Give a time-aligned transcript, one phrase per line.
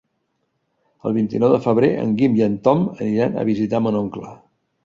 [1.09, 4.37] El vint-i-nou de febrer en Guim i en Tom aniran a visitar mon oncle.